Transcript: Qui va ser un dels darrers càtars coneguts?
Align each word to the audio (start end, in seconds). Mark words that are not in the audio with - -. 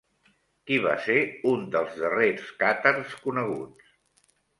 Qui 0.69 0.77
va 0.85 0.93
ser 1.07 1.17
un 1.49 1.67
dels 1.75 1.99
darrers 2.03 2.47
càtars 2.63 3.13
coneguts? 3.27 3.93